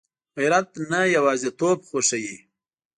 غیرت 0.37 0.67
نه 0.91 0.99
یوازېتوب 1.15 1.79
خوښوي 1.89 2.37